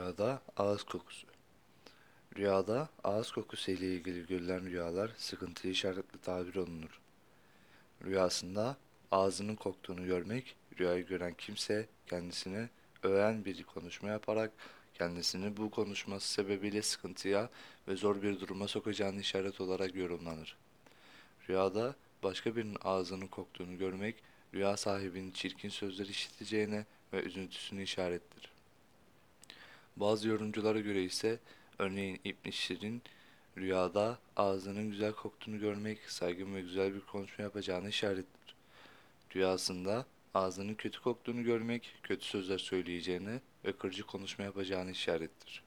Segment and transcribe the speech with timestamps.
[0.00, 1.26] Rüyada ağız kokusu.
[2.36, 7.00] Rüyada ağız kokusu ile ilgili görülen rüyalar sıkıntıyı işaretli tabir olunur.
[8.04, 8.76] Rüyasında
[9.10, 12.68] ağzının koktuğunu görmek, rüyayı gören kimse kendisine
[13.02, 14.52] öven bir konuşma yaparak
[14.94, 17.50] kendisini bu konuşması sebebiyle sıkıntıya
[17.88, 20.56] ve zor bir duruma sokacağını işaret olarak yorumlanır.
[21.48, 24.16] Rüyada başka birinin ağzının koktuğunu görmek,
[24.54, 28.59] rüya sahibinin çirkin sözler işiteceğine ve üzüntüsünü işarettir.
[30.00, 31.38] Bazı yorumculara göre ise
[31.78, 33.02] örneğin İbn Şirin
[33.58, 38.54] rüyada ağzının güzel koktuğunu görmek saygın ve güzel bir konuşma yapacağını işarettir.
[39.36, 45.62] Rüyasında ağzının kötü koktuğunu görmek kötü sözler söyleyeceğini ve kırıcı konuşma yapacağını işarettir.